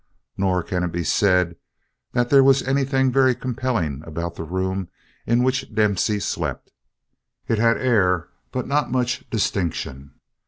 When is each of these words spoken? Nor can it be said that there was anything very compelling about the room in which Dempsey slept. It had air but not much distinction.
Nor 0.35 0.63
can 0.63 0.81
it 0.81 0.91
be 0.91 1.03
said 1.03 1.57
that 2.13 2.31
there 2.31 2.43
was 2.43 2.63
anything 2.63 3.11
very 3.11 3.35
compelling 3.35 4.01
about 4.03 4.33
the 4.33 4.41
room 4.43 4.89
in 5.27 5.43
which 5.43 5.71
Dempsey 5.75 6.19
slept. 6.19 6.71
It 7.47 7.59
had 7.59 7.77
air 7.77 8.27
but 8.51 8.65
not 8.65 8.89
much 8.91 9.29
distinction. 9.29 10.15